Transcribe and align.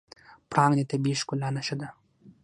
پړانګ 0.49 0.73
د 0.77 0.81
طبیعي 0.91 1.19
ښکلا 1.21 1.49
نښه 1.55 1.75
ده. 1.81 1.87